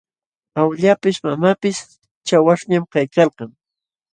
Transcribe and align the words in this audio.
Awillapis 0.61 1.15
mamapis 1.25 1.77
chawaśhñam 2.27 2.83
kaykalkan. 2.93 3.49